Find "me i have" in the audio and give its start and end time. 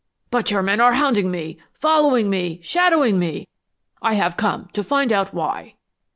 3.19-4.35